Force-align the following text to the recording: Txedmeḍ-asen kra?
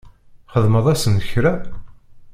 Txedmeḍ-asen 0.47 1.15
kra? 1.29 1.53